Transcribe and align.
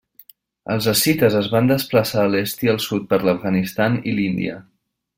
Els 0.75 0.87
escites 0.91 1.35
es 1.41 1.49
van 1.57 1.69
desplaçar 1.73 2.23
a 2.23 2.31
l'est 2.37 2.65
i 2.69 2.73
al 2.75 2.83
sud 2.89 3.09
per 3.13 3.23
l'Afganistan 3.31 4.03
i 4.13 4.19
l'Índia. 4.23 4.61